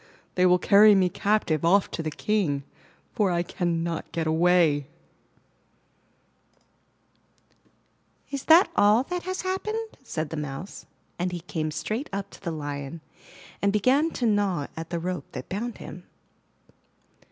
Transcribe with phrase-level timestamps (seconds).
[0.33, 2.63] They will carry me captive off to the King,
[3.13, 4.87] for I cannot get away."
[8.31, 10.87] 149 MY BOOK HOUSE Is that all that has happened?" said the Mouse,
[11.19, 13.01] and he came straight up to the Lion
[13.61, 16.05] and began to gnaw at the rope that bound him.